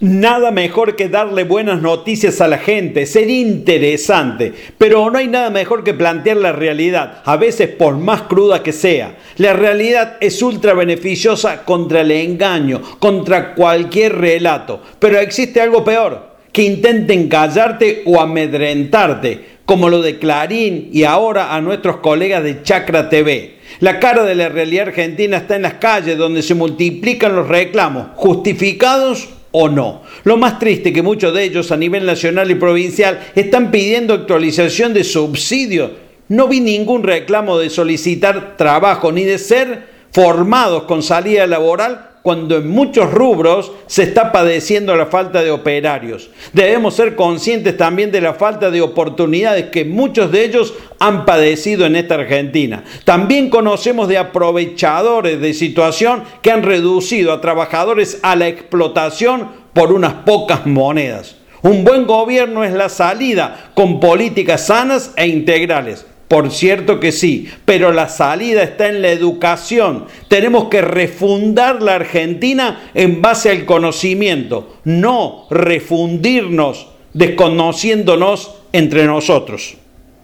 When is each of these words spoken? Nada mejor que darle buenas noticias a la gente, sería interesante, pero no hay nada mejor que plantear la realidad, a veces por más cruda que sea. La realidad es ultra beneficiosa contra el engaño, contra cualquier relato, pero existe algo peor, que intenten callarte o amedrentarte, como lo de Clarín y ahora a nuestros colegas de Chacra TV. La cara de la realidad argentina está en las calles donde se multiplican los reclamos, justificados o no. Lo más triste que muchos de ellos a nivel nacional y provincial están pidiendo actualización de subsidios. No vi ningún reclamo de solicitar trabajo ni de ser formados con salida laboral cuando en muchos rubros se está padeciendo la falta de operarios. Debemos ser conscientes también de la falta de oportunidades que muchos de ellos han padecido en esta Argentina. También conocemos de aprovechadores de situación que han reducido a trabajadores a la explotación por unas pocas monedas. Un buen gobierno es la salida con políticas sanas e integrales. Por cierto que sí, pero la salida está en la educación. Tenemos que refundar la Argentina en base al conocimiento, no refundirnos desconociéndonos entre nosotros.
Nada 0.00 0.52
mejor 0.52 0.94
que 0.94 1.08
darle 1.08 1.42
buenas 1.42 1.82
noticias 1.82 2.40
a 2.40 2.46
la 2.46 2.58
gente, 2.58 3.04
sería 3.04 3.40
interesante, 3.40 4.52
pero 4.78 5.10
no 5.10 5.18
hay 5.18 5.26
nada 5.26 5.50
mejor 5.50 5.82
que 5.82 5.92
plantear 5.92 6.36
la 6.36 6.52
realidad, 6.52 7.20
a 7.24 7.36
veces 7.36 7.70
por 7.70 7.96
más 7.96 8.22
cruda 8.22 8.62
que 8.62 8.72
sea. 8.72 9.16
La 9.38 9.54
realidad 9.54 10.16
es 10.20 10.40
ultra 10.40 10.72
beneficiosa 10.74 11.64
contra 11.64 12.02
el 12.02 12.12
engaño, 12.12 12.80
contra 13.00 13.56
cualquier 13.56 14.14
relato, 14.18 14.80
pero 15.00 15.18
existe 15.18 15.60
algo 15.60 15.82
peor, 15.82 16.28
que 16.52 16.62
intenten 16.62 17.28
callarte 17.28 18.04
o 18.06 18.20
amedrentarte, 18.20 19.58
como 19.64 19.88
lo 19.88 20.00
de 20.00 20.20
Clarín 20.20 20.90
y 20.92 21.02
ahora 21.02 21.56
a 21.56 21.60
nuestros 21.60 21.96
colegas 21.96 22.44
de 22.44 22.62
Chacra 22.62 23.10
TV. 23.10 23.56
La 23.80 23.98
cara 23.98 24.22
de 24.22 24.36
la 24.36 24.48
realidad 24.48 24.86
argentina 24.86 25.38
está 25.38 25.56
en 25.56 25.62
las 25.62 25.74
calles 25.74 26.16
donde 26.16 26.44
se 26.44 26.54
multiplican 26.54 27.34
los 27.34 27.48
reclamos, 27.48 28.06
justificados 28.14 29.30
o 29.52 29.68
no. 29.68 30.02
Lo 30.24 30.36
más 30.36 30.58
triste 30.58 30.92
que 30.92 31.02
muchos 31.02 31.34
de 31.34 31.44
ellos 31.44 31.72
a 31.72 31.76
nivel 31.76 32.06
nacional 32.06 32.50
y 32.50 32.54
provincial 32.54 33.20
están 33.34 33.70
pidiendo 33.70 34.14
actualización 34.14 34.94
de 34.94 35.04
subsidios. 35.04 35.92
No 36.28 36.48
vi 36.48 36.60
ningún 36.60 37.02
reclamo 37.02 37.58
de 37.58 37.70
solicitar 37.70 38.56
trabajo 38.56 39.12
ni 39.12 39.24
de 39.24 39.38
ser 39.38 39.86
formados 40.12 40.84
con 40.84 41.02
salida 41.02 41.46
laboral 41.46 42.10
cuando 42.28 42.58
en 42.58 42.68
muchos 42.68 43.10
rubros 43.10 43.72
se 43.86 44.02
está 44.02 44.32
padeciendo 44.32 44.94
la 44.94 45.06
falta 45.06 45.42
de 45.42 45.50
operarios. 45.50 46.28
Debemos 46.52 46.92
ser 46.92 47.16
conscientes 47.16 47.74
también 47.78 48.12
de 48.12 48.20
la 48.20 48.34
falta 48.34 48.70
de 48.70 48.82
oportunidades 48.82 49.70
que 49.70 49.86
muchos 49.86 50.30
de 50.30 50.44
ellos 50.44 50.74
han 50.98 51.24
padecido 51.24 51.86
en 51.86 51.96
esta 51.96 52.16
Argentina. 52.16 52.84
También 53.06 53.48
conocemos 53.48 54.08
de 54.08 54.18
aprovechadores 54.18 55.40
de 55.40 55.54
situación 55.54 56.22
que 56.42 56.50
han 56.50 56.64
reducido 56.64 57.32
a 57.32 57.40
trabajadores 57.40 58.18
a 58.20 58.36
la 58.36 58.46
explotación 58.46 59.48
por 59.72 59.90
unas 59.90 60.12
pocas 60.12 60.66
monedas. 60.66 61.36
Un 61.62 61.82
buen 61.82 62.04
gobierno 62.04 62.62
es 62.62 62.74
la 62.74 62.90
salida 62.90 63.70
con 63.72 64.00
políticas 64.00 64.66
sanas 64.66 65.14
e 65.16 65.28
integrales. 65.28 66.04
Por 66.28 66.50
cierto 66.50 67.00
que 67.00 67.10
sí, 67.10 67.48
pero 67.64 67.90
la 67.90 68.10
salida 68.10 68.62
está 68.62 68.88
en 68.88 69.00
la 69.00 69.08
educación. 69.08 70.04
Tenemos 70.28 70.68
que 70.68 70.82
refundar 70.82 71.82
la 71.82 71.94
Argentina 71.94 72.90
en 72.94 73.22
base 73.22 73.50
al 73.50 73.64
conocimiento, 73.64 74.76
no 74.84 75.46
refundirnos 75.50 76.88
desconociéndonos 77.14 78.56
entre 78.72 79.06
nosotros. 79.06 79.76